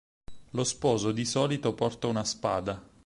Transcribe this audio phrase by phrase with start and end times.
[0.53, 2.83] Lo sposo di solito porta una spada.